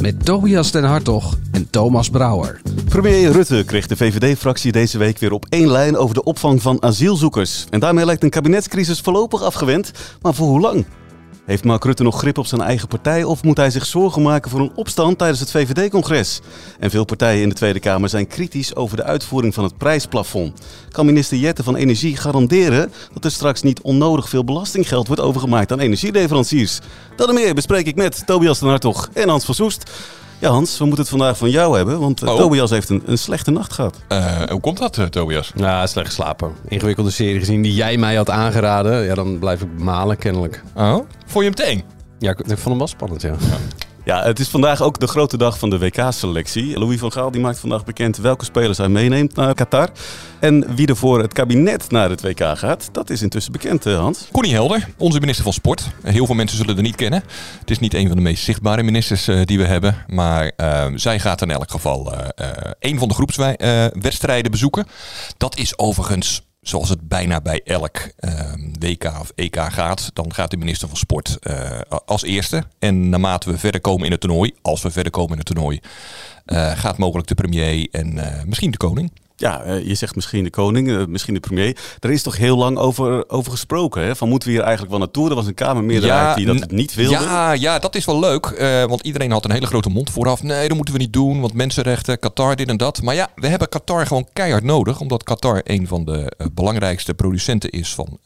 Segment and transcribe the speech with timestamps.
[0.00, 2.60] Met Tobias den Hartog en Thomas Brouwer.
[2.88, 6.82] Premier Rutte kreeg de VVD-fractie deze week weer op één lijn over de opvang van
[6.82, 7.66] asielzoekers.
[7.70, 9.92] En daarmee lijkt een kabinetscrisis voorlopig afgewend.
[10.22, 10.84] Maar voor hoe lang?
[11.50, 14.50] Heeft Mark Rutte nog grip op zijn eigen partij of moet hij zich zorgen maken
[14.50, 16.40] voor een opstand tijdens het VVD-congres?
[16.78, 20.60] En veel partijen in de Tweede Kamer zijn kritisch over de uitvoering van het prijsplafond.
[20.90, 25.72] Kan minister Jette van Energie garanderen dat er straks niet onnodig veel belastinggeld wordt overgemaakt
[25.72, 26.78] aan energieleveranciers?
[27.16, 29.90] Dat en meer bespreek ik met Tobias den Hartog en Hans van Soest.
[30.40, 32.36] Ja, Hans, we moeten het vandaag van jou hebben, want eh, Oh.
[32.36, 33.96] Tobias heeft een, een slechte nacht gehad.
[34.08, 35.52] Eh, hoe komt dat, eh, Tobias?
[35.54, 36.52] Ja, slecht geslapen.
[36.68, 39.04] Ingewikkelde serie gezien die jij mij had aangeraden.
[39.04, 40.62] Ja, dan blijf ik malen kennelijk.
[40.74, 40.98] Oh?
[41.26, 41.82] Vond je hem eng?
[42.18, 43.28] Ja, ik, ik vond hem wel spannend, ja.
[43.28, 43.56] Ja,
[44.18, 46.78] het is vandaag ook de grote dag van de WK-selectie.
[46.78, 49.88] Louis van Gaal die maakt vandaag bekend welke spelers hij meeneemt naar Qatar.
[50.40, 53.98] En wie er voor het kabinet naar het WK gaat, dat is intussen bekend, eh,
[53.98, 54.28] Hans.
[54.32, 55.88] Connie Helder, onze minister van Sport.
[56.02, 57.22] Heel veel mensen zullen er niet kennen.
[57.60, 60.04] Het is niet een van de meest zichtbare ministers eh, die we hebben.
[60.06, 62.46] Maar eh, zij gaat in elk geval eh,
[62.78, 64.86] een van de groepswedstrijden bezoeken.
[65.36, 70.10] Dat is overigens zoals het bijna bij elk eh, WK of EK gaat.
[70.12, 72.64] Dan gaat de minister van Sport eh, als eerste.
[72.78, 75.80] En naarmate we verder komen in het toernooi, als we verder komen in het toernooi...
[76.44, 79.12] eh, gaat mogelijk de premier en eh, misschien de koning.
[79.40, 81.76] Ja, eh, je zegt misschien de koning, eh, misschien de premier.
[81.98, 84.16] Er is toch heel lang over, over gesproken, hè?
[84.16, 85.28] Van moeten we hier eigenlijk wel naartoe?
[85.28, 87.24] Er was een Kamermeerderheid die dat niet wilde.
[87.24, 88.46] Ja, ja, dat is wel leuk.
[88.46, 90.42] eh, want iedereen had een hele grote mond vooraf.
[90.42, 91.40] Nee, dat moeten we niet doen.
[91.40, 93.02] Want mensenrechten, Qatar, dit en dat.
[93.02, 95.00] Maar ja, we hebben Qatar gewoon keihard nodig.
[95.00, 98.18] Omdat Qatar een van de belangrijkste producenten is van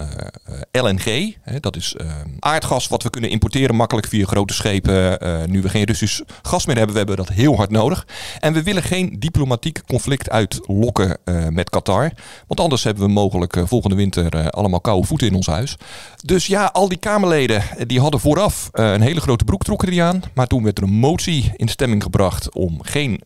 [0.73, 1.37] LNG.
[1.41, 1.97] Hè, dat is
[2.39, 5.19] aardgas wat we kunnen importeren makkelijk via grote schepen.
[5.51, 8.07] Nu we geen Russisch gas meer hebben, we hebben dat heel hard nodig.
[8.41, 12.11] En we willen geen diplomatiek conflict uitlokken eh, met Qatar.
[12.47, 15.77] Want anders hebben we mogelijk eh, volgende winter eh, allemaal koude voeten in ons huis.
[16.25, 20.23] Dus ja, al die Kamerleden die hadden vooraf een hele grote broek trokken die aan.
[20.35, 23.21] Maar toen werd er een motie in stemming gebracht om geen,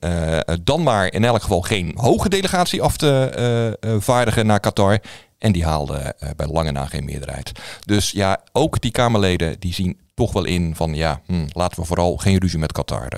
[0.64, 4.98] dan maar in elk geval geen hoge delegatie af te vaardigen naar Qatar.
[5.38, 7.52] En die haalde bij lange na geen meerderheid.
[7.84, 11.86] Dus ja, ook die Kamerleden die zien toch wel in van ja, hm, laten we
[11.86, 13.08] vooral geen ruzie met Qatar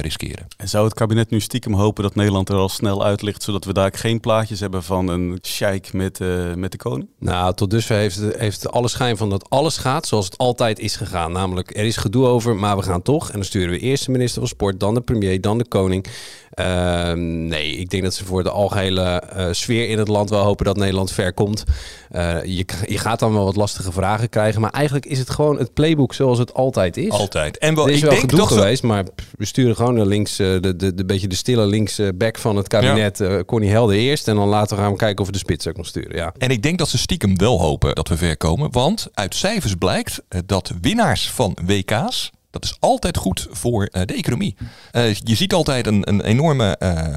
[0.00, 0.46] riskeren.
[0.56, 3.64] En zou het kabinet nu stiekem hopen dat Nederland er al snel uit ligt, zodat
[3.64, 7.08] we daar geen plaatjes hebben van een sheik met, eh, met de koning?
[7.18, 10.78] Nou, tot dusver heeft het, heeft alle schijn van dat alles gaat zoals het altijd
[10.78, 11.32] is gegaan.
[11.32, 13.26] Namelijk, er is gedoe over, maar we gaan toch.
[13.26, 16.06] En dan sturen we eerst de minister van Sport, dan de premier, dan de koning.
[16.54, 20.42] Ehm, nee, ik denk dat ze voor de algehele eh, sfeer in het land wel
[20.42, 21.64] hopen dat Nederland ver komt.
[22.10, 25.58] Eh, je, je gaat dan wel wat lastige vragen krijgen, maar eigenlijk is het gewoon
[25.58, 27.10] het playbook zoals het altijd is.
[27.10, 27.58] Altijd.
[27.58, 29.04] En wel, Er is ik wel denk gedoe geweest, maar
[29.36, 32.68] we sturen gewoon de links, eh, de, de, de, beetje de stille linksback van het
[32.68, 34.28] kabinet, eh Connie Helder eerst.
[34.28, 36.16] En dan later gaan we kijken of we de spits ook nog sturen.
[36.16, 36.32] Ja.
[36.38, 38.72] En ik denk dat ze stiekem wel hopen dat we ver komen.
[38.72, 42.30] Want uit cijfers blijkt eh, dat winnaars van WK's.
[42.54, 44.56] Dat is altijd goed voor eh, de economie.
[44.92, 46.90] Eh, je ziet altijd een, een enorme eh,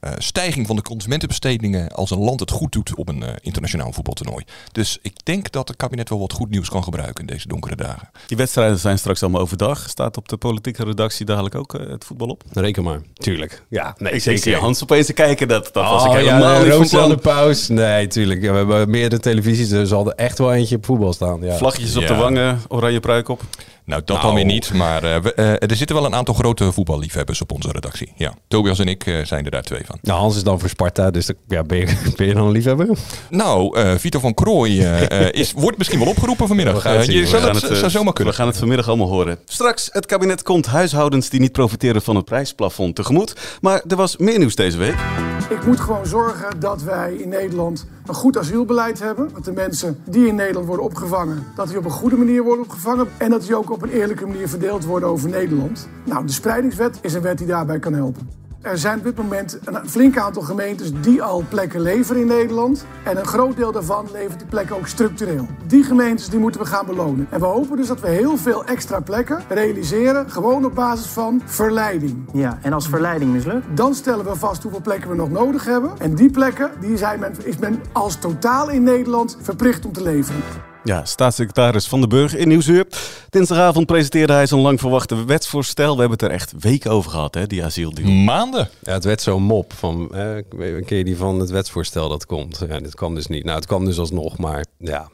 [0.00, 4.44] eh, stijging van de consumentenbestedingen als een land het goed doet op een internationaal voetbaltoernooi.
[4.72, 7.76] Dus ik denk dat het kabinet wel wat goed nieuws kan gebruiken in deze donkere
[7.76, 8.10] dagen.
[8.26, 9.88] Die wedstrijden zijn straks allemaal overdag.
[9.88, 12.42] Staat op de politieke redactie dadelijk ook het voetbal op?
[12.52, 13.00] Reken maar.
[13.14, 13.62] Tuurlijk.
[13.68, 16.78] Ja, nee, Ik zie Hans opeens te kijken, dat, dat was Oh, ik helemaal ja,
[16.78, 17.68] niet van de paus.
[17.68, 18.42] Nee, tuurlijk.
[18.42, 21.40] Ja, we hebben meerdere televisies, dus er zal er echt wel eentje op voetbal staan.
[21.42, 21.56] Ja.
[21.56, 22.08] Vlaggetjes op Ja.
[22.08, 23.42] de wangen, oranje pruik op.
[23.90, 24.22] Nou, dat Nou.
[24.26, 24.72] dan weer niet.
[24.72, 28.12] Maar eh, we- eh, er zitten wel een aantal grote voetballiefhebbers op onze redactie.
[28.16, 29.98] Ja, Tobias en ik eh, zijn er daar twee van.
[30.02, 31.86] Nou, Hans is dan voor Sparta, dus ja, ben, je,
[32.16, 32.88] ben je dan een liefhebber?
[33.30, 36.82] Nou, eh Vito van Krooij eh, eh, is, wordt misschien wel opgeroepen vanmiddag.
[37.06, 38.32] Je het, zou zomaar kunnen.
[38.32, 39.38] We gaan het vanmiddag allemaal horen.
[39.44, 43.34] Straks, het kabinet komt huishoudens die niet profiteren van het prijsplafond tegemoet.
[43.60, 44.96] Maar er was meer nieuws deze week.
[45.50, 49.30] Ik moet gewoon zorgen dat wij in Nederland een goed asielbeleid hebben.
[49.34, 52.64] Dat de mensen die in Nederland worden opgevangen, dat die op een goede manier worden
[52.64, 53.08] opgevangen.
[53.18, 55.88] En dat die ook op een eerlijke manier verdeeld worden over Nederland.
[56.04, 58.39] Nou, de spreidingswet is een wet die daarbij kan helpen.
[58.62, 62.84] Er zijn op dit moment een flink aantal gemeentes die al plekken leveren in Nederland.
[63.04, 65.46] En een groot deel daarvan levert die plekken ook structureel.
[65.66, 67.26] Die gemeentes die moeten we gaan belonen.
[67.30, 70.30] En we hopen dus dat we heel veel extra plekken realiseren.
[70.30, 72.24] Gewoon op basis van verleiding.
[72.32, 73.76] Ja, en als verleiding mislukt?
[73.76, 75.90] Dan stellen we vast hoeveel plekken we nog nodig hebben.
[75.98, 80.02] En die plekken die zijn men, is men als totaal in Nederland verplicht om te
[80.02, 80.42] leveren.
[80.84, 82.86] Ja, staatssecretaris Van den Burg in Nieuwsuur.
[83.30, 85.94] Dinsdagavond presenteerde hij zijn lang verwachte wetsvoorstel.
[85.94, 88.10] We hebben het er echt weken over gehad, hè, die asieldeal.
[88.10, 88.68] Maanden.
[88.82, 90.36] Ja, het werd zo'n mop van, eh,
[90.86, 92.64] ken je die van het wetsvoorstel dat komt?
[92.68, 93.44] Ja, dit kwam dus niet.
[93.44, 95.10] Nou, het kwam dus alsnog, maar ja,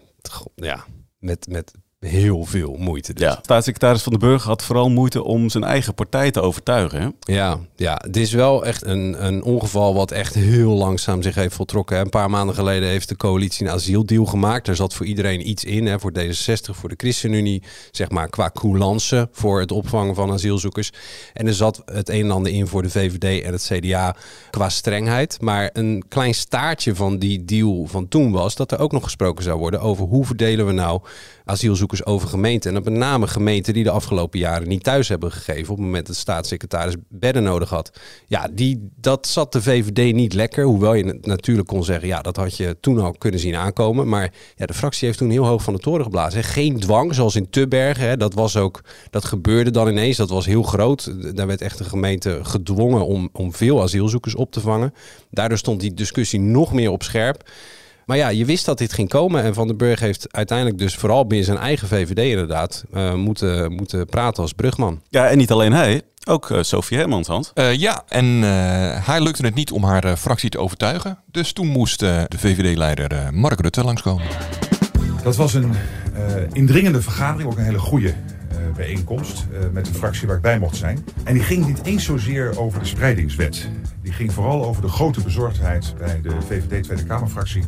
[0.54, 0.84] ja
[1.18, 3.12] met, met heel veel moeite.
[3.12, 3.22] Dus.
[3.22, 7.00] Ja, staatssecretaris Van den Burg had vooral moeite om zijn eigen partij te overtuigen.
[7.00, 7.32] Hè?
[7.34, 11.54] Ja, ja, het is wel echt een, een ongeval wat echt heel langzaam zich heeft
[11.54, 11.98] voltrokken.
[11.98, 14.68] Een paar maanden geleden heeft de coalitie een asieldeal gemaakt.
[14.68, 18.50] Er zat voor iedereen iets in, hè, voor D66, voor de ChristenUnie, zeg maar qua
[18.54, 20.92] coulance voor het opvangen van asielzoekers.
[21.32, 24.16] En er zat het een en ander in voor de VVD en het CDA
[24.50, 25.40] qua strengheid.
[25.40, 29.44] Maar een klein staartje van die deal van toen was dat er ook nog gesproken
[29.44, 31.00] zou worden over hoe verdelen we nou
[31.46, 32.68] asielzoekers over gemeenten.
[32.68, 35.86] En dat met name gemeenten die de afgelopen jaren niet thuis hebben gegeven op het
[35.86, 37.98] moment dat staatssecretaris bedden nodig had.
[38.26, 40.64] Ja, die, dat zat de VVD niet lekker.
[40.64, 44.08] Hoewel je natuurlijk kon zeggen, ja, dat had je toen al kunnen zien aankomen.
[44.08, 46.44] Maar ja, de fractie heeft toen heel hoog van de toren geblazen.
[46.44, 48.18] Geen dwang, zoals in Tubbergen.
[48.18, 50.16] Dat was ook, dat gebeurde dan ineens.
[50.16, 51.34] Dat was heel groot.
[51.36, 54.94] Daar werd echt de gemeente gedwongen om, om veel asielzoekers op te vangen.
[55.30, 57.50] Daardoor stond die discussie nog meer op scherp.
[58.06, 59.42] Maar ja, je wist dat dit ging komen.
[59.42, 63.72] En Van den Burg heeft uiteindelijk dus vooral binnen zijn eigen VVD inderdaad eh, moeten,
[63.72, 65.00] moeten praten als brugman.
[65.08, 67.50] Ja, en niet alleen hij, ook uh, Sophie Hermans, Hans.
[67.54, 68.44] Uh, ja, en uh,
[69.06, 71.18] haar lukte het niet om haar fractie te overtuigen.
[71.30, 74.26] Dus toen moest de VVD-leider Mark Rutte langskomen.
[75.22, 75.72] Dat was een
[76.52, 78.14] indringende vergadering, ook een hele goede
[78.76, 81.04] bijeenkomst met de fractie waar ik bij mocht zijn.
[81.24, 83.68] En die ging niet eens zozeer over de spreidingswet.
[84.02, 87.64] Die ging vooral over de grote bezorgdheid bij de VVD Tweede Kamerfractie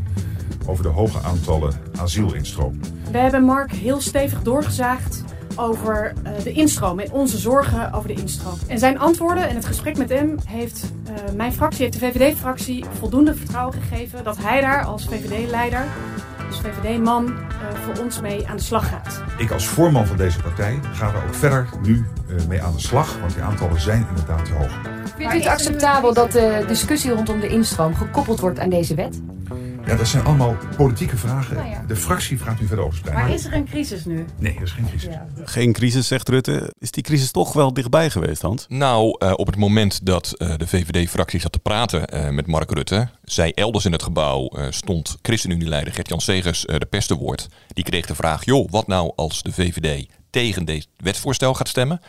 [0.67, 2.81] over de hoge aantallen asielinstroom.
[3.11, 5.25] We hebben Mark heel stevig doorgezaagd
[5.57, 8.59] over uh, de instroom en onze zorgen over de instroom.
[8.67, 12.85] En zijn antwoorden en het gesprek met hem heeft uh, mijn fractie, heeft de VVD-fractie
[12.99, 15.87] voldoende vertrouwen gegeven dat hij daar als VVD-leider,
[16.47, 17.35] als VVD-man,
[17.85, 19.18] voor ons mee aan de slag gaat.
[19.39, 22.07] Ik als voorman van deze partij ga er ook verder nu
[22.49, 24.81] mee aan de slag, want die aantallen zijn inderdaad te hoog.
[25.17, 29.21] Vindt u het acceptabel dat de discussie rondom de instroom gekoppeld wordt aan deze wet?
[29.89, 31.57] Ja, dat zijn allemaal politieke vragen.
[31.57, 31.85] Nou ja.
[31.87, 34.25] De fractie vraagt nu verder over Maar is er een crisis nu?
[34.39, 35.13] Nee, er is geen crisis.
[35.13, 35.27] Ja.
[35.45, 36.75] Geen crisis, zegt Rutte.
[36.79, 38.67] Is die crisis toch wel dichtbij geweest, Hans?
[38.69, 42.71] Nou, uh, op het moment dat uh, de VVD-fractie zat te praten uh, met Mark
[42.71, 47.49] Rutte, zij elders in het gebouw stond ChristenUnie-leider Gert-Jan Segers de pers te woord.
[47.69, 52.01] Die kreeg de vraag, joh, wat nou als de VVD tegen deze wetsvoorstel gaat stemmen?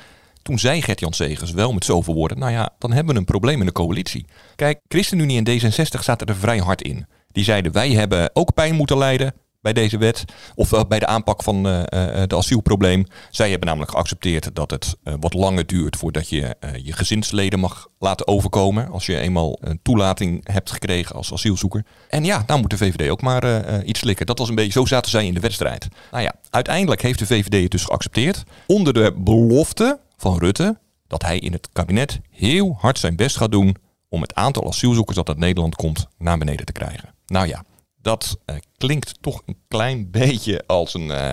[0.42, 3.60] Toen zei Gert-Jan Segers wel met zoveel woorden, nou ja, dan hebben we een probleem
[3.60, 4.26] in de coalitie.
[4.56, 7.06] Kijk, ChristenUnie en D66 zaten er vrij hard in.
[7.32, 10.26] Die zeiden, wij hebben ook pijn moeten lijden bij deze wet.
[10.56, 11.84] Of uh, bij de aanpak van uh, uh,
[12.28, 13.06] de asielprobleem.
[13.30, 18.28] Zij hebben namelijk geaccepteerd dat het wat langer duurt voordat je je gezinsleden mag laten
[18.28, 18.90] overkomen.
[18.90, 21.86] Als je eenmaal een toelating hebt gekregen als asielzoeker.
[22.10, 24.26] En ja, nou moet de VVD ook maar iets slikken.
[24.26, 25.88] Dat was een beetje, zo zaten zij in de wedstrijd.
[26.12, 28.44] Nou ja, uiteindelijk heeft de VVD het dus geaccepteerd.
[28.68, 33.52] Onder de belofte van Rutte dat hij in het kabinet heel hard zijn best gaat
[33.52, 33.76] doen
[34.10, 37.19] om het aantal asielzoekers dat uit Nederland komt naar beneden te krijgen.
[37.30, 37.64] Nou ja,
[38.02, 41.32] dat uh, klinkt toch een klein beetje als een, uh,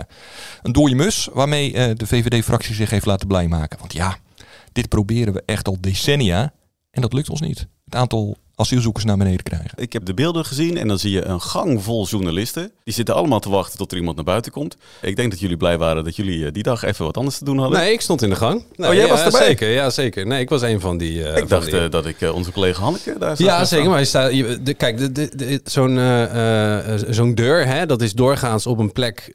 [0.63, 3.79] een dode mus waarmee uh, de VVD-fractie zich heeft laten blij maken.
[3.79, 4.17] Want ja,
[4.73, 6.53] dit proberen we echt al decennia
[6.91, 7.67] en dat lukt ons niet.
[7.85, 9.71] Het aantal asielzoekers naar beneden krijgen.
[9.77, 12.71] Ik heb de beelden gezien en dan zie je een gang vol journalisten.
[12.85, 14.77] Die zitten allemaal te wachten tot er iemand naar buiten komt.
[15.03, 17.59] Ik denk dat jullie blij waren dat jullie die dag even wat anders te doen
[17.59, 17.79] hadden.
[17.79, 18.65] Nee, ik stond in de gang.
[18.77, 19.47] Nee, oh, jij ja, was erbij?
[19.47, 20.27] Zeker, ja, zeker.
[20.27, 21.19] Nee, ik was een van die...
[21.19, 21.81] Uh, ik dacht die...
[21.81, 23.47] uh, dat ik uh, onze collega Hanneke daar zag.
[23.47, 23.91] Ja, zeker.
[23.91, 28.13] Maar je staat, je, de, kijk, de, de, de, zo'n zo'n deur, hè, dat is
[28.13, 29.31] doorgaans op een plek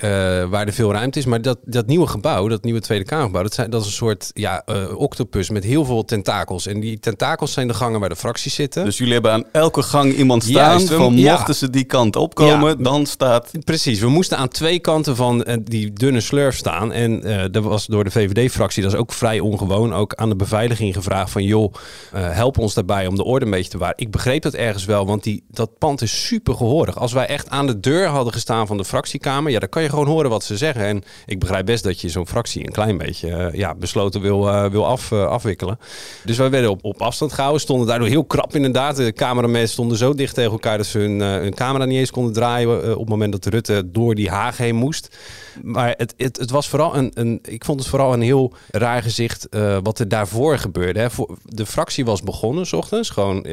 [0.50, 1.25] waar er veel ruimte is.
[1.25, 4.31] Maar dat, dat nieuwe gebouw, dat nieuwe Tweede Kamergebouw, dat, zijn, dat is een soort
[4.34, 4.63] ja,
[4.96, 6.67] octopus met heel veel tentakels.
[6.67, 8.86] En die tentakels zijn de gangen waar de fracties zitten.
[8.86, 11.32] Dus jullie hebben aan elke gang iemand staan Juist, we- van ja.
[11.32, 12.84] mochten ze die kant opkomen, Ja.
[12.84, 13.51] dan staat...
[13.63, 16.91] Precies, we moesten aan twee kanten van eh, die dunne slurf staan.
[16.91, 20.36] En eh dat was door de VVD-fractie, dat is ook vrij ongewoon, ook aan de
[20.36, 21.44] beveiliging gevraagd van...
[21.44, 21.74] joh,
[22.12, 23.98] eh, help ons daarbij om de orde een beetje te bewaren.
[23.98, 26.98] Ik begreep dat ergens wel, want die, dat pand is super gehoorig.
[26.98, 29.51] Als wij echt aan de deur hadden gestaan van de fractiekamer...
[29.51, 30.86] ja, dan kan je gewoon horen wat ze zeggen.
[30.86, 34.86] En ik begrijp best dat je zo'n fractie een klein beetje ja, besloten wil, wil
[34.86, 35.80] af, afwikkelen.
[36.25, 38.98] Dus wij werden op, op afstand gehouden, stonden daardoor heel krap inderdaad.
[39.05, 42.12] De cameramen stonden zo dicht tegen elkaar dat ze hun, eh, hun camera niet eens
[42.12, 42.84] konden draaien...
[42.84, 45.17] eh, op het moment dat Rutte door die haag heen moest.
[45.63, 47.39] Maar het, het, het was vooral een, een.
[47.41, 49.50] Ik vond het vooral een heel raar gezicht.
[49.50, 51.00] eh, wat er daarvoor gebeurde.
[51.00, 51.08] Hè.
[51.43, 53.46] De fractie was begonnen, s ochtends, gewoon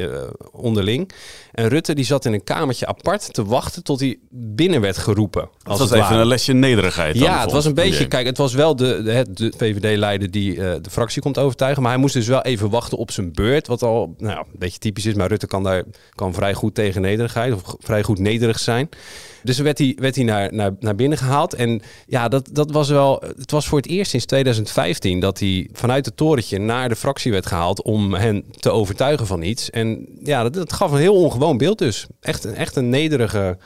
[0.51, 1.11] onderling.
[1.51, 5.41] En Rutte die zat in een kamertje apart te wachten tot hij binnen werd geroepen.
[5.41, 7.13] Dat Als was het even een lesje nederigheid.
[7.13, 8.07] dan Ja, het was een beetje.
[8.07, 11.81] Kijk, het was wel de, de, de VVD-leider die de fractie komt overtuigen.
[11.81, 13.67] Maar hij moest dus wel even wachten op zijn beurt.
[13.67, 15.13] Wat al nou, een beetje typisch is.
[15.13, 15.83] Maar Rutte Rutte kan daar
[16.15, 18.89] kan vrij goed tegen nederigheid of vrij goed nederig zijn.
[19.43, 21.53] Dus werd hij, werd naar, naar, naar binnen gehaald.
[21.53, 23.23] En ja, dat, dat was wel.
[23.37, 27.31] Het was voor het eerst sinds 2015 dat hij vanuit het torentje naar de fractie
[27.31, 29.69] werd gehaald om hen te overtuigen van iets.
[29.69, 32.07] En ja, dat, dat gaf een heel ongewoon beeld dus.
[32.19, 33.57] Echt, echt een nederige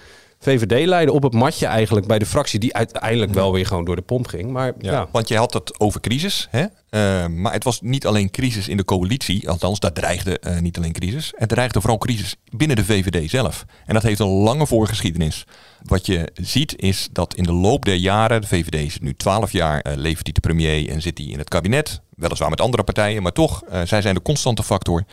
[0.43, 4.01] VVD-leider op het matje eigenlijk bij de fractie, die uiteindelijk wel weer gewoon door de
[4.01, 4.51] pomp ging.
[4.51, 6.47] Maar ja, Ja, Want je had het over crisis.
[6.49, 6.65] Hè?
[6.89, 9.49] Eh, maar het was niet alleen crisis in de coalitie.
[9.49, 11.33] Althans, daar dreigde eh, niet alleen crisis.
[11.35, 13.65] Het dreigde vooral crisis binnen de VVD zelf.
[13.85, 15.45] En dat heeft een lange voorgeschiedenis.
[15.83, 18.41] Wat je ziet is dat in de loop der jaren...
[18.41, 21.37] de VVD is nu twaalf jaar, eh, levert hij de premier en zit hij in
[21.37, 22.01] het kabinet.
[22.15, 25.03] Weliswaar met andere partijen, maar toch, zij zijn de constante factor.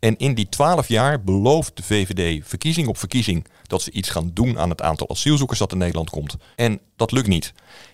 [0.00, 4.30] En in die twaalf jaar belooft de VVD verkiezing op verkiezing dat ze iets gaan
[4.34, 6.36] doen aan het aantal asielzoekers dat in Nederland komt.
[6.56, 7.52] En dat lukt niet.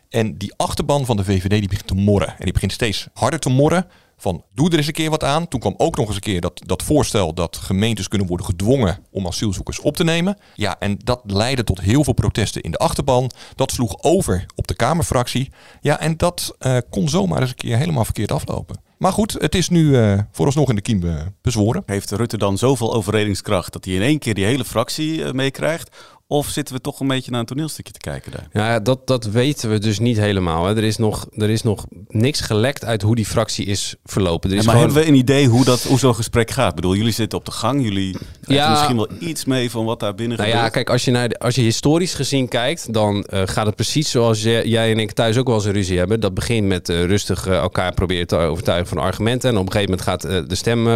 [0.08, 2.28] En die achterban van de VVD die begint te morren.
[2.28, 3.86] En die begint steeds harder te morren
[4.16, 5.48] van doe er eens een keer wat aan.
[5.48, 8.98] Toen kwam ook nog eens een keer dat, dat voorstel dat gemeentes kunnen worden gedwongen
[9.10, 10.38] om asielzoekers op te nemen.
[10.54, 13.30] Ja, en dat leidde tot heel veel protesten in de achterban.
[13.54, 15.50] Dat sloeg over op de Kamerfractie.
[15.80, 18.85] Ja, en dat eh, kon zomaar eens een keer helemaal verkeerd aflopen.
[18.96, 21.82] Maar goed, het is nu eh, vooralsnog in de kiem eh, bezworen.
[21.86, 25.96] Heeft Rutte dan zoveel overredingskracht dat hij in één keer die hele fractie eh, meekrijgt?
[26.28, 28.48] Of zitten we toch een beetje naar een toneelstukje te kijken daar?
[28.52, 30.64] Ja, dat, dat weten we dus niet helemaal.
[30.66, 30.76] Hè.
[30.76, 34.48] Er, is nog, er is nog niks gelekt uit hoe die fractie is verlopen.
[34.50, 34.90] Er Ja, is maar gewoon...
[34.92, 36.68] hebben we een idee hoe, dat, hoe zo'n gesprek gaat?
[36.68, 37.82] Ik bedoel, jullie zitten op de gang.
[37.82, 38.16] Jullie
[38.46, 38.70] Ja.
[38.70, 40.72] misschien wel iets mee van wat daar binnen Nou ja, gebeurt.
[40.72, 44.10] kijk, als je, naar de- als je historisch gezien kijkt, dan eh, gaat het precies
[44.10, 46.20] zoals jij, jij en ik thuis ook wel eens een ruzie hebben.
[46.20, 49.50] Dat begint met eh, rustig eh, elkaar proberen te overtuigen van argumenten.
[49.50, 50.86] En op een gegeven moment gaat de stem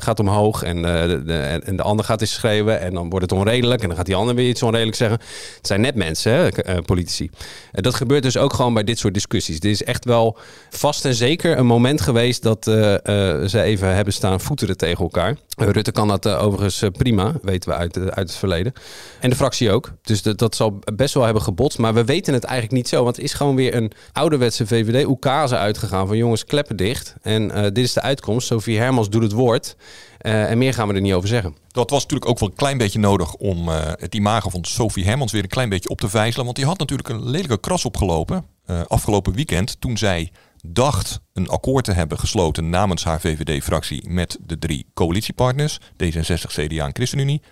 [0.00, 2.80] gaat omhoog en, de, de- en en de ander gaat eens schreeuwen.
[2.80, 5.18] En dan wordt het onredelijk en dan gaat die ander weer iets onredelijk zeggen.
[5.56, 7.30] Het zijn net mensen, hè, eh, politici.
[7.72, 9.60] En dat gebeurt dus ook gewoon bij dit soort discussies.
[9.60, 10.38] Dit is echt wel
[10.70, 15.02] vast en zeker een moment geweest dat eh, eh, ze even hebben staan voeteren tegen
[15.02, 15.36] elkaar.
[15.56, 18.72] Eh, Rutte kan dat eh, overigens eh, prima, weten we uit, eh, uit het verleden.
[19.20, 19.92] En de fractie ook.
[20.02, 21.78] Dus dat, dat zal best wel hebben gebotst.
[21.78, 23.04] Maar we weten het eigenlijk niet zo.
[23.04, 27.14] Want het is gewoon weer een ouderwetse VVD-oekase uitgegaan van jongens, kleppen dicht.
[27.22, 28.46] En eh, dit is de uitkomst.
[28.46, 29.76] Sophie Hermans doet het woord.
[30.18, 31.56] Eh, en meer gaan we er niet over zeggen.
[31.68, 35.04] Dat was natuurlijk ook wel een klein beetje nodig om eh, het imago van Sophie
[35.04, 36.44] Hermans weer een klein beetje op te vijzelen.
[36.44, 40.32] Want die had natuurlijk een lelijke kras opgelopen eh, afgelopen weekend toen zij
[40.66, 46.86] dacht een akkoord te hebben gesloten namens haar VVD-fractie met de drie coalitiepartners, D66, CDA
[46.86, 47.42] en ChristenUnie.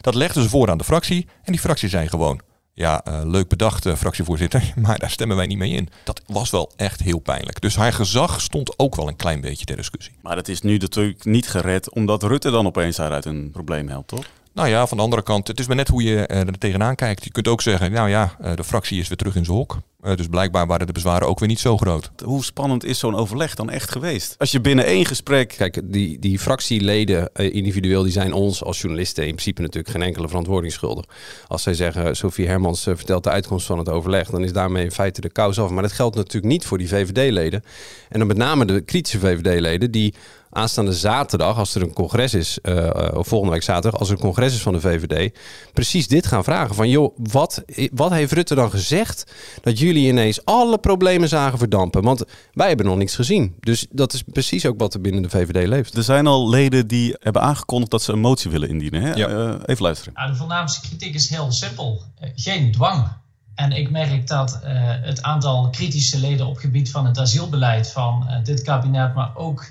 [0.00, 2.40] Dat legde ze voor aan de fractie en die fractie zei gewoon,
[2.74, 5.88] ja, eh, leuk bedacht eh, fractievoorzitter, maar daar stemmen wij niet mee in.
[6.04, 7.60] Dat was wel echt heel pijnlijk.
[7.60, 10.14] Dus haar gezag stond ook wel een klein beetje ter discussie.
[10.22, 14.08] Maar dat is nu natuurlijk niet gered omdat Rutte dan opeens daaruit een probleem helpt,
[14.08, 14.24] toch?
[14.54, 16.94] Nou ja, van de andere kant, het is maar net hoe je eh, er tegenaan
[16.94, 17.24] kijkt.
[17.24, 19.78] Je kunt ook zeggen, nou ja, de fractie is weer terug in zijn hok.
[20.02, 22.10] Eh, dus blijkbaar waren de bezwaren ook weer niet zo groot.
[22.24, 24.34] Hoe spannend is zo'n overleg dan echt geweest?
[24.38, 25.54] Als je binnen één gesprek...
[25.56, 30.02] Kijk, die, die fractieleden eh, individueel, die zijn ons als journalisten in principe natuurlijk geen
[30.02, 31.04] enkele verantwoording schuldig.
[31.46, 34.84] Als zij zeggen, Sophie Hermans eh, vertelt de uitkomst van het overleg, dan is daarmee
[34.84, 35.70] in feite de kous af.
[35.70, 37.62] Maar dat geldt natuurlijk niet voor die VVD-leden.
[38.08, 40.14] En dan met name de kritische VVD-leden die
[40.52, 44.14] aanstaande zaterdag, als er een congres is, eh, eh, of volgende week zaterdag, als er
[44.14, 45.38] een congres is van de VVD,
[45.72, 46.74] precies dit gaan vragen.
[46.74, 49.32] Van joh, wat, wat heeft Rutte dan gezegd
[49.62, 52.02] dat jullie ineens alle problemen zagen verdampen?
[52.02, 53.54] Want wij hebben nog niks gezien.
[53.60, 55.96] Dus dat is precies ook wat er binnen de VVD leeft.
[55.96, 59.02] Er zijn al leden die hebben aangekondigd dat ze een motie willen indienen.
[59.02, 59.12] Hè?
[59.12, 59.28] Ja.
[59.28, 60.14] Eh, even luisteren.
[60.14, 62.02] Nou, de voornaamste kritiek is heel simpel.
[62.34, 63.08] Geen dwang.
[63.54, 68.26] En ik merk dat eh, het aantal kritische leden op gebied van het asielbeleid van
[68.44, 69.64] dit kabinet, maar ook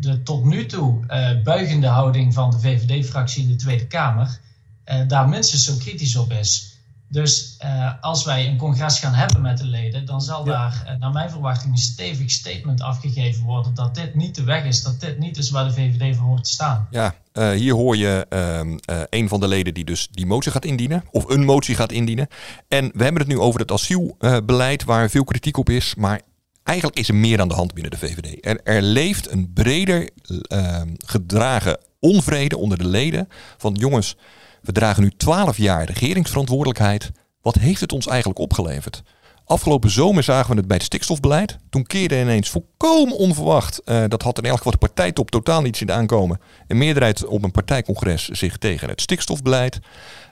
[0.00, 4.40] de tot nu toe eh, buigende houding van de VVD-fractie in de Tweede Kamer,
[4.84, 6.78] eh, daar minstens zo kritisch op is.
[7.10, 10.98] Dus eh, als wij een congres gaan hebben met de leden, dan zal daar eh,
[10.98, 15.00] naar mijn verwachting een stevig statement afgegeven worden dat dit niet de weg is, dat
[15.00, 16.86] dit niet is waar de VVD voor hoort te staan.
[16.90, 20.52] Ja, eh, hier hoor je ehm, eh, een van de leden die dus die motie
[20.52, 21.04] gaat indienen.
[21.10, 22.28] Of een motie gaat indienen.
[22.68, 25.94] En we hebben het nu over het asielbeleid waar veel kritiek op is.
[25.94, 26.20] Maar
[26.68, 28.46] eigenlijk is er meer aan de hand binnen de VVD.
[28.46, 30.10] Er, er leeft een breder
[30.48, 33.28] ehm, gedragen onvrede onder de leden.
[33.56, 34.16] Van jongens,
[34.62, 37.10] we dragen nu 12 jaar regeringsverantwoordelijkheid.
[37.42, 39.02] Wat heeft het ons eigenlijk opgeleverd?
[39.44, 41.58] Afgelopen zomer zagen we het bij het stikstofbeleid.
[41.70, 45.76] Toen keerde ineens volkomen onverwacht, eh, dat had in elk geval de partijtop totaal niet
[45.76, 49.78] zien aankomen, een meerderheid op een partijcongres zich tegen het stikstofbeleid.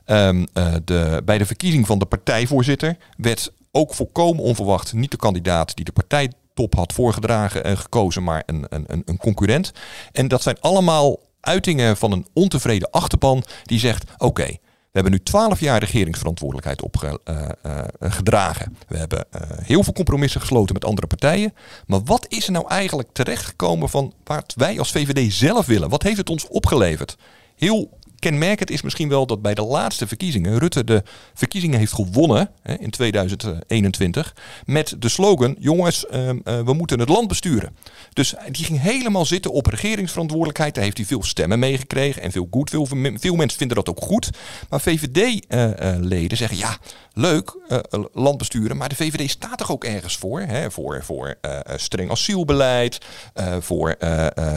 [0.04, 5.16] Ehm, eh, de, bij de verkiezing van de partijvoorzitter werd ook volkomen onverwacht niet de
[5.16, 9.72] kandidaat die de partijtop had voorgedragen en gekozen, maar een, een, een- concurrent.
[10.12, 15.20] En dat zijn allemaal uitingen van een ontevreden achterban die zegt: oké, we hebben nu
[15.22, 18.76] twaalf jaar regeringsverantwoordelijkheid opgedragen.
[18.88, 21.54] we hebben eh, heel veel compromissen gesloten met andere partijen.
[21.86, 25.88] Maar wat is er nou eigenlijk terechtgekomen van wat wij als VVD zelf willen?
[25.88, 27.16] Wat heeft het ons opgeleverd?
[27.56, 31.02] Heel kenmerkend is misschien wel dat bij de laatste verkiezingen Rutte de
[31.34, 37.08] verkiezingen heeft gewonnen hè, in 2021 met de slogan: jongens, ehm, eh, we moeten het
[37.08, 37.76] land besturen.
[38.12, 40.74] Dus die ging helemaal zitten op regeringsverantwoordelijkheid.
[40.74, 42.70] Daar heeft hij veel stemmen meegekregen en veel goed.
[42.70, 44.30] Veel, veel mensen vinden dat ook goed.
[44.68, 46.76] Maar VVD-leden zeggen ja,
[47.12, 47.56] leuk,
[48.12, 50.40] land besturen, maar de VVD staat toch ook ergens voor?
[50.40, 50.70] Hè?
[50.70, 51.38] Voor, voor
[51.76, 52.98] streng asielbeleid,
[53.60, 53.96] voor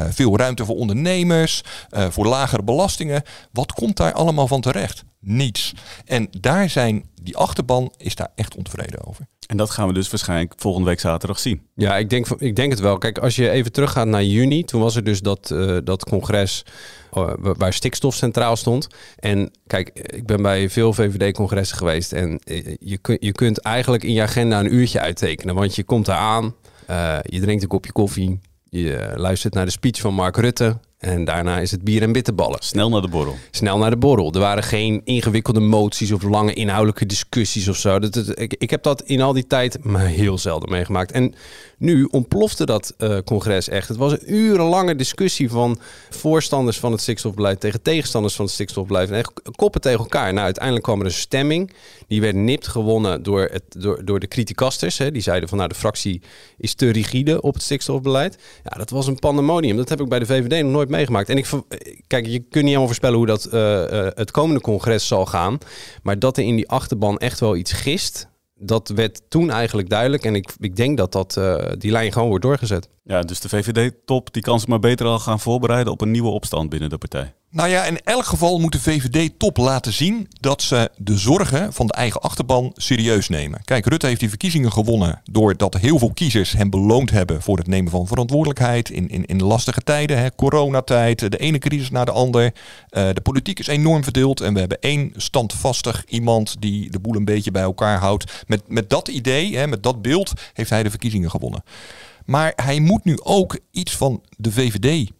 [0.09, 1.63] veel ruimte voor ondernemers,
[2.09, 3.23] voor lagere belastingen.
[3.51, 5.03] Wat komt daar allemaal van terecht?
[5.19, 5.73] Niets.
[6.05, 9.27] En daar zijn, die achterban is daar echt ontevreden over.
[9.47, 11.61] En dat gaan we dus waarschijnlijk volgende week zaterdag zien.
[11.75, 12.97] Ja, ik denk, ik denk het wel.
[12.97, 16.65] Kijk, als je even teruggaat naar juni, toen was er dus dat, uh, dat congres
[17.13, 18.87] uh, waar stikstof centraal stond.
[19.19, 22.39] En kijk, ik ben bij veel VVD-congressen geweest en
[22.79, 25.55] je, kun, je kunt eigenlijk in je agenda een uurtje uittekenen.
[25.55, 26.55] Want je komt daar aan,
[26.89, 30.77] uh, je drinkt een kopje koffie, je luistert naar de speech van Mark Rutte.
[30.99, 32.57] En daarna is het bier en bitterballen.
[32.61, 33.35] Snel naar de borrel.
[33.51, 34.33] Snel naar de borrel.
[34.33, 37.99] Er waren geen ingewikkelde moties of lange inhoudelijke discussies of zo.
[37.99, 41.11] Dat, dat, ik, ik heb dat in al die tijd maar heel zelden meegemaakt.
[41.11, 41.33] En
[41.77, 43.87] nu ontplofte dat uh, congres echt.
[43.87, 45.79] Het was een urenlange discussie van
[46.09, 49.09] voorstanders van het stikstofbeleid tegen tegenstanders van het stikstofbeleid.
[49.09, 50.33] En echt koppen tegen elkaar.
[50.33, 51.73] Nou, uiteindelijk kwam er een stemming.
[52.09, 54.97] Die werd nipt gewonnen door, het, door, door de criticasters.
[54.97, 55.11] Hè.
[55.11, 56.21] Die zeiden van nou, de fractie
[56.57, 58.37] is te rigide op het stikstofbeleid.
[58.63, 59.77] Ja, dat was een pandemonium.
[59.77, 61.29] Dat heb ik bij de VVD nog nooit meegemaakt.
[61.29, 61.47] En ik,
[62.07, 65.57] kijk, je kunt niet helemaal voorspellen hoe dat uh, uh, het komende congres zal gaan.
[66.03, 68.27] Maar dat er in die achterban echt wel iets gist
[68.59, 70.23] dat werd toen eigenlijk duidelijk.
[70.23, 72.89] En ik, ik denk dat, dat uh, die lijn gewoon wordt doorgezet.
[73.03, 76.29] Ja, dus de VVD-top die kan zich maar beter al gaan voorbereiden op een nieuwe
[76.29, 77.33] opstand binnen de partij.
[77.51, 81.87] Nou ja, in elk geval moet de VVD-top laten zien dat ze de zorgen van
[81.87, 83.61] de eigen achterban serieus nemen.
[83.63, 87.67] Kijk, Rutte heeft die verkiezingen gewonnen doordat heel veel kiezers hem beloond hebben voor het
[87.67, 90.17] nemen van verantwoordelijkheid in, in, in lastige tijden.
[90.17, 92.43] Hè, coronatijd, de ene crisis naar de ander.
[92.43, 97.15] Uh, de politiek is enorm verdeeld en we hebben één standvastig iemand die de boel
[97.15, 98.43] een beetje bij elkaar houdt.
[98.47, 101.63] Met, met dat idee, hè, met dat beeld, heeft hij de verkiezingen gewonnen.
[102.25, 105.11] Maar hij moet nu ook iets van de VVD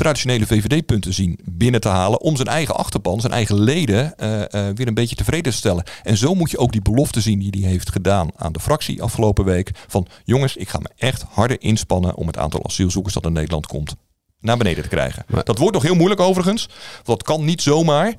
[0.00, 4.44] traditionele VVD-punten zien binnen te halen om zijn eigen achterban, zijn eigen leden uh, uh,
[4.50, 5.84] weer een beetje tevreden te stellen.
[6.02, 9.02] En zo moet je ook die belofte zien die hij heeft gedaan aan de fractie
[9.02, 9.70] afgelopen week.
[9.86, 13.66] Van jongens, ik ga me echt harder inspannen om het aantal asielzoekers dat in Nederland
[13.66, 13.94] komt
[14.40, 15.24] naar beneden te krijgen.
[15.28, 16.68] Maar, dat wordt nog heel moeilijk overigens.
[17.04, 18.14] Dat kan niet zomaar.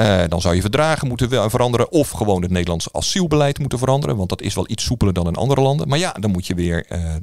[0.00, 4.16] Uh, dan zou je verdragen moeten veranderen of gewoon het Nederlandse asielbeleid moeten veranderen.
[4.16, 5.88] Want dat is wel iets soepeler dan in andere landen.
[5.88, 7.14] Maar ja, dan moet je weer uh, uh,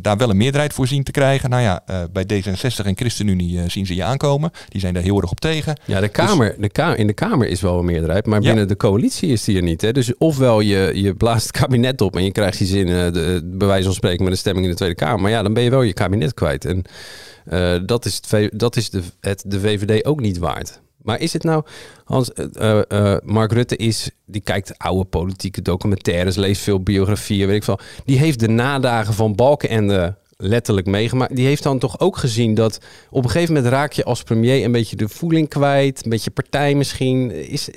[0.00, 1.50] daar wel een meerderheid voor zien te krijgen.
[1.50, 1.82] Nou ja,
[2.12, 4.50] bij D66 en ChristenUnie zien ze je aankomen.
[4.68, 5.80] Die zijn daar heel erg op tegen.
[5.84, 8.26] Ja, de kamer, dus, de kamer, in de Kamer is wel een meerderheid.
[8.26, 8.68] Maar binnen ja.
[8.68, 9.80] de coalitie is die er niet.
[9.80, 9.92] Hè?
[9.92, 13.66] Dus ofwel je, je blaast het kabinet op en je krijgt die zin, de, bij
[13.66, 15.20] wijze van spreken, met een stemming in de Tweede Kamer.
[15.20, 16.64] Maar ja, dan ben je wel je kabinet kwijt.
[16.64, 16.84] En
[17.86, 20.80] dat is, het, dat is de, het, de VVD ook niet waard.
[21.02, 21.64] Maar is het nou,
[22.04, 27.56] Hans, uh, uh, Mark Rutte is, die kijkt oude politieke documentaires, leest veel biografieën, weet
[27.56, 27.78] ik veel.
[28.04, 31.36] Die heeft de nadagen van Balkenende letterlijk meegemaakt.
[31.36, 32.78] Die heeft dan toch ook gezien dat
[33.10, 36.30] op een gegeven moment raak je als premier een beetje de voeling kwijt, een beetje
[36.30, 37.30] partij misschien.
[37.50, 37.70] Is,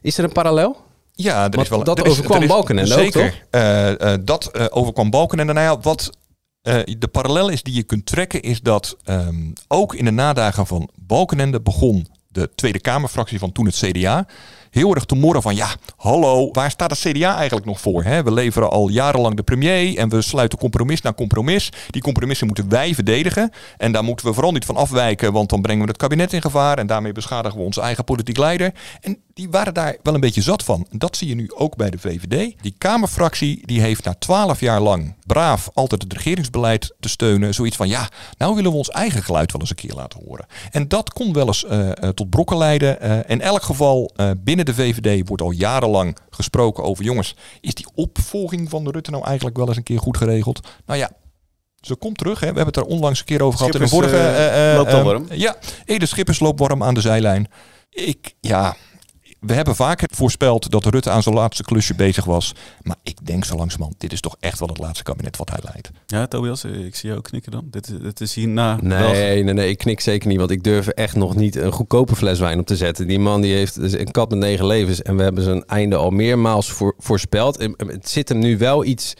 [0.00, 0.76] is er een parallel?
[1.12, 5.52] Ja, er is wel, dat er overkwam Balkenende Zeker, uh, dat overkwam Balkenende.
[5.52, 6.10] Nou ja, wat
[6.62, 10.66] uh, de parallel is die je kunt trekken is dat um, ook in de nadagen
[10.66, 14.26] van Balkenende begon de Tweede Kamerfractie van toen het CDA
[14.70, 18.02] heel erg te morren van ja, hallo, waar staat het CDA eigenlijk nog voor?
[18.02, 18.22] Hè?
[18.22, 21.72] We leveren al jarenlang de premier en we sluiten compromis na compromis.
[21.90, 25.62] Die compromissen moeten wij verdedigen en daar moeten we vooral niet van afwijken, want dan
[25.62, 28.74] brengen we het kabinet in gevaar en daarmee beschadigen we onze eigen politiek leider.
[29.00, 30.86] En die waren daar wel een beetje zat van.
[30.90, 32.54] Dat zie je nu ook bij de VVD.
[32.62, 37.54] Die Kamerfractie die heeft na twaalf jaar lang braaf altijd het regeringsbeleid te steunen.
[37.54, 40.46] Zoiets van ja, nou willen we ons eigen geluid wel eens een keer laten horen.
[40.70, 42.98] En dat kon wel eens uh, uh, tot brokken leiden.
[43.02, 47.86] Uh, in elk geval binnen de VVD wordt al jarenlang gesproken over jongens, is die
[47.94, 50.68] opvolging van de Rutte nou eigenlijk wel eens een keer goed geregeld?
[50.86, 51.10] Nou ja,
[51.80, 52.40] ze komt terug.
[52.40, 52.52] Hè.
[52.52, 54.38] We hebben het er onlangs een keer over Schippers, gehad in de vorige.
[54.38, 55.26] Uh, uh, loopt al warm.
[55.30, 57.48] ja, Ede Schippers loopt warm aan de zijlijn.
[57.90, 58.76] Ik, ja,
[59.40, 62.54] we hebben vaker voorspeld dat Rutte aan zijn laatste klusje bezig was.
[62.82, 65.58] Maar ik denk zo langzamerhand, dit is toch echt wel het laatste kabinet wat hij
[65.62, 65.90] leidt.
[66.06, 67.66] Ja, Tobias, ik zie jou knikken dan.
[67.70, 68.78] Dit, dit is hierna...
[68.82, 70.38] Nee, nee, nee, ik knik zeker niet.
[70.38, 73.06] Want ik durf er echt nog niet een goedkope fles wijn op te zetten.
[73.06, 75.02] Die man die heeft dus een kat met negen levens.
[75.02, 77.58] En we hebben zijn einde al meermaals voor, voorspeld.
[77.76, 79.14] Het zit hem nu wel iets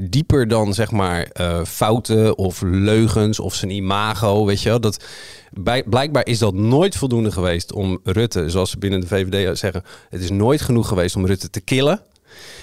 [0.00, 4.80] dieper dan zeg maar eh, fouten of leugens of zijn imago, weet je wel.
[4.80, 5.04] Dat,
[5.50, 9.82] bij, blijkbaar is dat nooit voldoende geweest om Rutte, zoals ze binnen de VVD zeggen,
[10.08, 12.02] het is nooit genoeg geweest om Rutte te killen.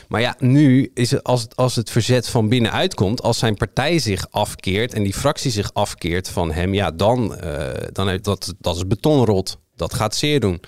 [0.07, 3.55] Maar ja, nu is het als, het als het verzet van binnenuit komt, als zijn
[3.55, 8.23] partij zich afkeert en die fractie zich afkeert van hem, ja, dan, eh, dan heeft
[8.23, 9.57] dat, dat is betonrot.
[9.75, 10.61] Dat gaat zeer doen.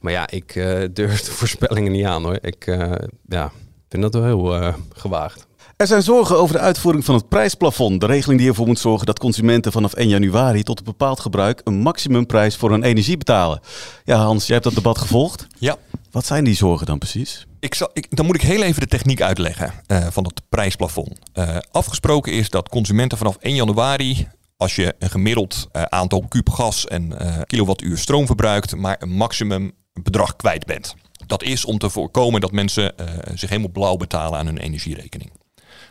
[0.00, 2.38] Maar ja, ik eh, durf de voorspellingen niet aan hoor.
[2.40, 2.92] Ik eh,
[3.28, 3.52] ja,
[3.88, 5.46] vind dat wel heel gewaagd.
[5.80, 8.00] Er zijn zorgen over de uitvoering van het prijsplafond.
[8.00, 11.60] De regeling die ervoor moet zorgen dat consumenten vanaf 1 januari tot een bepaald gebruik
[11.64, 13.60] een maximumprijs voor hun energie betalen.
[14.04, 15.46] Ja, Hans, jij hebt dat debat gevolgd.
[15.58, 15.76] Ja.
[16.10, 17.46] Wat zijn die zorgen dan precies?
[17.60, 21.18] Ik zal, ik, dan moet ik heel even de techniek uitleggen eh, van het prijsplafond.
[21.32, 26.48] Eh, afgesproken is dat consumenten vanaf 1 januari, als je een gemiddeld eh, aantal kuub
[26.50, 27.14] gas en
[27.46, 30.94] kilowattuur stroom verbruikt, maar een maximum bedrag kwijt bent.
[31.26, 32.94] Dat is om te voorkomen dat mensen
[33.34, 35.30] zich helemaal blauw betalen aan hun energierekening.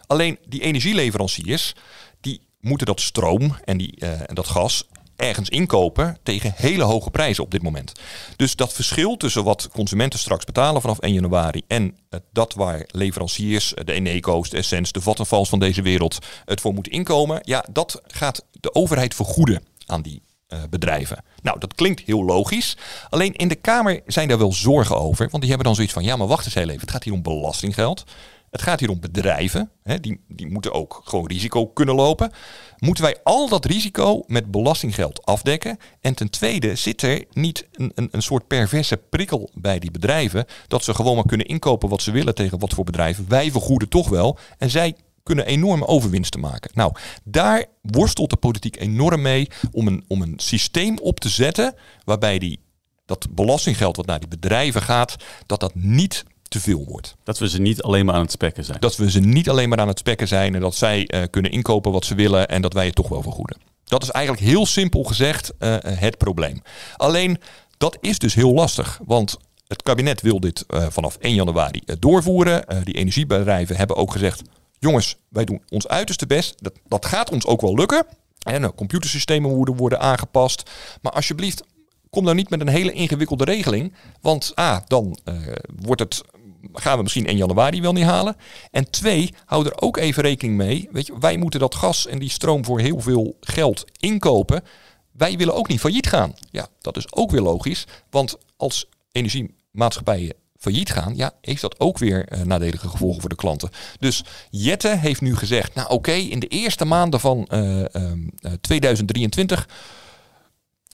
[0.09, 1.73] Alleen die energieleveranciers,
[2.21, 4.83] die moeten dat stroom en, die, eh, en dat gas
[5.15, 7.91] ergens inkopen tegen hele hoge prijzen op dit moment.
[8.35, 12.83] Dus dat verschil tussen wat consumenten straks betalen vanaf 1 januari en eh, dat waar
[12.91, 17.41] leveranciers, eh, de Eneco's, de Essence, de Vattenfalls van deze wereld het voor moeten inkomen,
[17.43, 20.21] ja, dat gaat de overheid vergoeden aan die
[20.69, 21.23] bedrijven.
[21.41, 22.77] Nou, dat klinkt heel logisch.
[23.09, 25.27] Alleen in de Kamer zijn daar wel zorgen over.
[25.29, 26.81] Want die hebben dan zoiets van, ja, maar wacht eens heel even.
[26.81, 28.03] Het gaat hier om belastinggeld.
[28.51, 29.71] Het gaat hier om bedrijven.
[29.83, 32.31] Hè, die, die moeten ook gewoon risico kunnen lopen.
[32.77, 35.77] Moeten wij al dat risico met belastinggeld afdekken?
[36.01, 40.45] En ten tweede zit er niet een, een, een soort perverse prikkel bij die bedrijven.
[40.67, 43.25] Dat ze gewoon maar kunnen inkopen wat ze willen tegen wat voor bedrijven.
[43.27, 44.37] Wij vergoeden toch wel.
[44.57, 46.71] En zij kunnen enorme overwinsten maken.
[46.73, 51.75] Nou, daar worstelt de politiek enorm mee om een, om een systeem op te zetten
[52.03, 52.59] waarbij die,
[53.05, 57.15] dat belastinggeld wat naar die bedrijven gaat, dat dat niet te veel wordt.
[57.23, 58.79] Dat we ze niet alleen maar aan het spekken zijn.
[58.79, 61.51] Dat we ze niet alleen maar aan het spekken zijn en dat zij eh, kunnen
[61.51, 63.57] inkopen wat ze willen en dat wij het toch wel vergoeden.
[63.83, 66.61] Dat is eigenlijk heel simpel gezegd eh, het probleem.
[66.95, 67.39] Alleen
[67.77, 72.83] dat is dus heel lastig, want het kabinet wil dit eh, vanaf 1 januari doorvoeren.
[72.83, 74.41] Die energiebedrijven hebben ook gezegd:
[74.79, 76.63] jongens, wij doen ons uiterste best.
[76.63, 78.05] Dat, dat gaat ons ook wel lukken.
[78.39, 80.69] En computersystemen moeten worden aangepast.
[81.01, 81.63] Maar alsjeblieft,
[82.09, 83.93] kom nou niet met een hele ingewikkelde regeling.
[84.21, 85.19] Want A, dan
[85.81, 86.21] wordt het,
[86.73, 88.35] gaan we misschien 1 januari wel niet halen.
[88.71, 90.89] En twee, hou er ook even rekening mee.
[90.91, 94.63] Weet je, wij moeten dat gas en die stroom voor heel veel geld inkopen.
[95.11, 96.33] Wij willen ook niet failliet gaan.
[96.51, 97.85] Ja, dat is ook weer logisch.
[98.09, 103.35] Want als energiemaatschappijen failliet gaan, ja, heeft dat ook weer eh, nadelige gevolgen voor de
[103.35, 103.69] klanten.
[103.99, 108.51] Dus Jette heeft nu gezegd, nou oké, in de eerste maanden van eh, ehm, eh,
[108.61, 109.67] 2023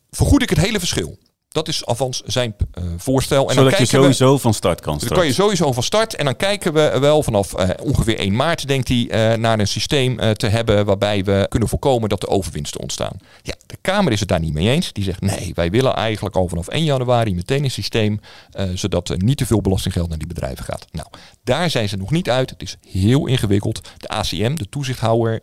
[0.09, 1.17] vergoed ik het hele verschil.
[1.55, 3.49] Dat is alvast zijn eh, voorstel.
[3.49, 6.15] En Zodat je kijken we- sowieso van start kan dan kan je sowieso van start.
[6.15, 9.67] En dan kijken we wel vanaf eh, ongeveer 1 maart, denkt hij, eh, naar een
[9.67, 13.17] systeem te hebben waarbij we kunnen voorkomen dat er overwinsten ontstaan.
[13.41, 14.93] Ja, de Kamer is het daar niet mee eens.
[14.93, 18.19] Die zegt nee, wij willen eigenlijk al vanaf 1 januari meteen een systeem,
[18.73, 20.85] zodat er niet te veel belastinggeld naar die bedrijven gaat.
[20.91, 21.07] Nou,
[21.43, 22.49] daar zijn ze nog niet uit.
[22.49, 23.81] Het is heel ingewikkeld.
[23.97, 25.41] De ACM, de toezichthouder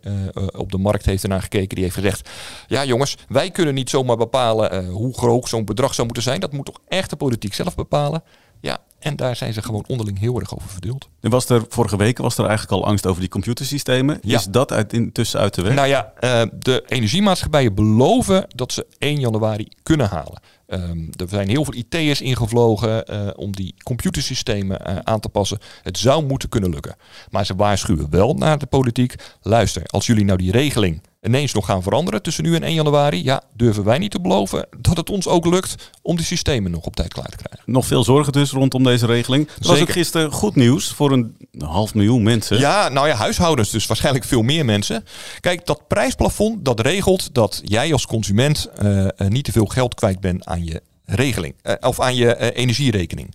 [0.56, 1.74] op de markt, heeft ernaar gekeken.
[1.74, 2.28] Die heeft gezegd,
[2.66, 6.40] ja jongens, wij kunnen niet zomaar bepalen hoe groot zo'n bedrag zou moeten zijn.
[6.40, 8.22] Dat moet toch echt de politiek zelf bepalen.
[8.60, 11.08] Ja, en daar zijn ze gewoon onderling heel erg over verdeeld.
[11.20, 14.18] Er was er vorige week was er eigenlijk al angst over die computersystemen.
[14.22, 14.38] Ja.
[14.38, 15.74] Is dat uit, intussen uit de weg?
[15.74, 20.40] Nou ja, eh, de energiemaatschappijen beloven dat ze 1 januari kunnen halen.
[20.66, 25.58] Ehm, er zijn heel veel IT'ers ingevlogen eh, om die computersystemen eh, aan te passen.
[25.82, 26.96] Het zou moeten kunnen lukken.
[27.30, 29.14] Maar ze waarschuwen wel naar de politiek.
[29.42, 33.24] Luister, als jullie nou die regeling ineens nog gaan veranderen tussen nu en 1 januari,
[33.24, 36.84] ja, durven wij niet te beloven dat het ons ook lukt om die systemen nog
[36.84, 37.72] op tijd klaar te krijgen.
[37.72, 39.48] Nog veel zorgen dus rondom deze regeling.
[39.48, 42.58] Er was ook gisteren goed nieuws voor een half miljoen mensen.
[42.58, 45.04] Ja, nou ja, huishoudens, dus waarschijnlijk veel meer mensen.
[45.40, 49.94] Kijk, dat prijsplafond dat regelt dat jij als consument eh, eh, niet te veel geld
[49.94, 53.34] kwijt bent aan je regeling eh, of aan je energierekening.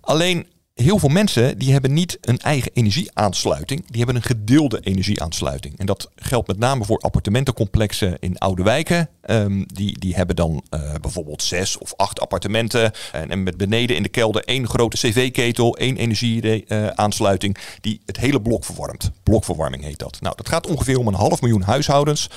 [0.00, 0.46] Alleen
[0.82, 5.78] heel veel mensen die hebben niet een eigen energieaansluiting, die hebben een gedeelde energieaansluiting.
[5.78, 9.08] En dat geldt met name voor appartementencomplexen in oude wijken.
[9.22, 13.96] Ehm, die, die hebben dan eh, bijvoorbeeld zes of acht appartementen en, en met beneden
[13.96, 19.10] in de kelder één grote cv-ketel, één energieaansluiting die het hele blok verwarmt.
[19.22, 20.20] Blokverwarming heet dat.
[20.20, 22.30] Nou, dat gaat ongeveer om een half miljoen huishoudens.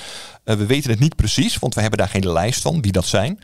[0.43, 3.05] Eh, we weten het niet precies, want we hebben daar geen lijst van wie dat
[3.05, 3.39] zijn.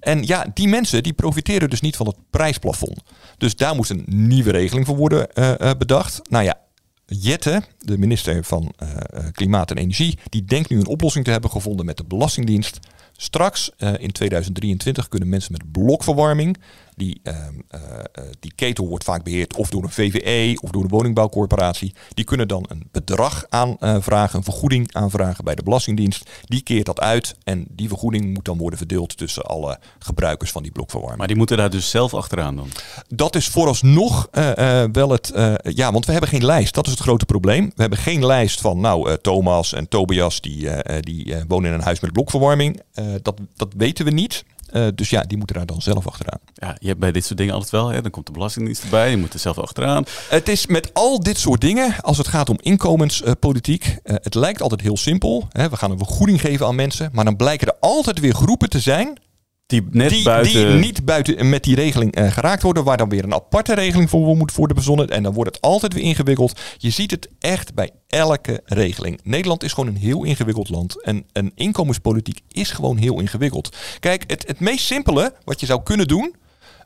[0.00, 3.02] En ja, die mensen die profiteren dus niet van het prijsplafond.
[3.38, 6.20] Dus daar moest een nieuwe regeling voor worden eh, eh, bedacht.
[6.28, 6.58] Nou ja,
[7.06, 8.88] Jette, de minister van eh,
[9.32, 12.78] Klimaat en Energie, die denkt nu een oplossing te hebben gevonden met de Belastingdienst.
[13.12, 16.56] Straks in 2023 kunnen mensen met blokverwarming
[17.00, 17.80] die, ehm, eh,
[18.12, 21.94] eh, die ketel wordt vaak beheerd of door een VVE of door de woningbouwcorporatie.
[22.14, 26.30] Die kunnen dan een bedrag aanvragen, een vergoeding aanvragen bij de Belastingdienst.
[26.44, 30.62] Die keert dat uit en die vergoeding moet dan worden verdeeld tussen alle gebruikers van
[30.62, 31.18] die blokverwarming.
[31.18, 32.68] Maar die moeten daar dus zelf achteraan dan?
[33.08, 34.28] Dat is vooralsnog
[34.92, 35.32] wel het.
[35.62, 36.74] Ja, want we hebben geen lijst.
[36.74, 37.64] Dat is het grote probleem.
[37.64, 40.68] We hebben geen lijst van, nou, Thomas en Tobias die,
[41.00, 42.80] die wonen in een huis met blokverwarming.
[43.22, 44.44] dat, dat weten we niet.
[44.94, 46.38] Dus ja, die moeten daar dan zelf achteraan.
[46.54, 48.02] Ja, je hebt bij dit soort dingen altijd wel, hè?
[48.02, 50.04] dan komt de Belastingdienst erbij, je moet er zelf achteraan.
[50.28, 54.80] Het is met al dit soort dingen, als het gaat om inkomenspolitiek, het lijkt altijd
[54.80, 55.48] heel simpel.
[55.50, 55.68] Hè?
[55.68, 58.80] We gaan een vergoeding geven aan mensen, maar dan blijken er altijd weer groepen te
[58.80, 59.18] zijn
[59.70, 60.52] die, net die, buiten...
[60.52, 64.10] die niet buiten met die regeling uh, geraakt worden, waar dan weer een aparte regeling
[64.10, 65.08] voor moet worden bezonnen.
[65.08, 66.60] En dan wordt het altijd weer ingewikkeld.
[66.78, 69.20] Je ziet het echt bij elke regeling.
[69.22, 71.02] Nederland is gewoon een heel ingewikkeld land.
[71.02, 73.76] En een inkomenspolitiek is gewoon heel ingewikkeld.
[74.00, 76.34] Kijk, het, het meest simpele wat je zou kunnen doen,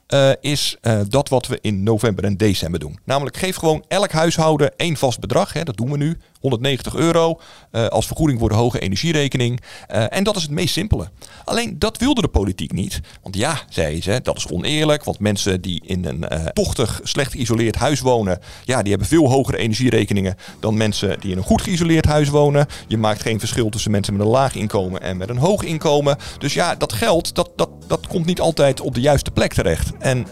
[0.08, 2.98] uh, is uh, dat wat we in november en december doen.
[3.04, 5.52] Namelijk geef gewoon elk huishouden één vast bedrag.
[5.52, 6.18] Hè, dat doen we nu.
[6.44, 7.40] 190 euro
[7.72, 9.60] uh, als vergoeding voor de hoge energierekening.
[9.86, 11.08] en dat is het meest simpele.
[11.44, 13.00] Alleen dat wilde de politiek niet.
[13.22, 15.04] Want ja, zei ze, dat is oneerlijk.
[15.04, 19.56] Want mensen die in een tochtig, slecht geïsoleerd huis wonen, ja, die hebben veel hogere
[19.56, 22.66] energierekeningen dan mensen die in een goed geïsoleerd huis wonen.
[22.86, 26.16] Je maakt geen verschil tussen mensen met een laag inkomen en met een hoog inkomen.
[26.38, 29.92] Dus ja, dat geld, dat, dat, dat komt niet altijd op de juiste plek terecht.
[29.98, 30.26] En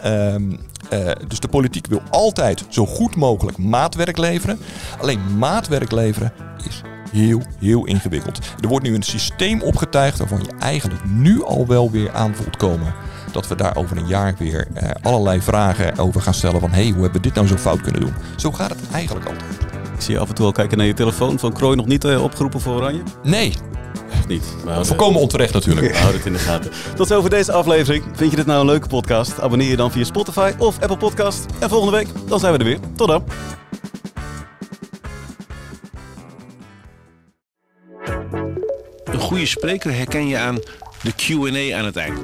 [0.93, 4.59] uh, uh, dus de politiek wil altijd zo goed mogelijk maatwerk leveren.
[5.01, 6.33] Alleen maatwerk leveren
[6.67, 8.39] is heel, heel ingewikkeld.
[8.59, 12.57] Er wordt nu een systeem opgetuigd waarvan je eigenlijk nu al wel weer aan voelt
[12.57, 12.93] komen.
[13.31, 16.59] Dat we daar over een jaar weer uh, allerlei vragen over gaan stellen.
[16.59, 18.13] Van hé, hey, hoe hebben we dit nou zo fout kunnen doen?
[18.35, 19.51] Zo gaat het eigenlijk altijd.
[19.95, 21.39] Ik zie je af en toe al kijken naar je telefoon.
[21.39, 23.01] Van Krooi nog niet uh, opgeroepen voor Oranje?
[23.23, 23.53] Nee,
[24.27, 24.43] niet.
[24.65, 25.97] Maar Voorkomen onterecht natuurlijk.
[25.97, 26.71] Houd het in de gaten.
[26.95, 28.03] Tot zover deze aflevering.
[28.13, 29.41] Vind je dit nou een leuke podcast?
[29.41, 31.45] Abonneer je dan via Spotify of Apple Podcast.
[31.59, 32.79] En volgende week, dan zijn we er weer.
[32.95, 33.23] Tot dan.
[39.03, 40.59] Een goede spreker herken je aan
[41.01, 42.19] de Q&A aan het eind.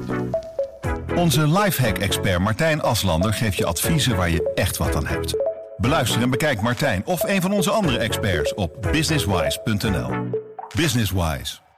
[1.16, 5.34] Onze lifehack-expert Martijn Aslander geeft je adviezen waar je echt wat aan hebt.
[5.76, 10.10] Beluister en bekijk Martijn of een van onze andere experts op businesswise.nl.
[10.74, 11.56] Businesswise,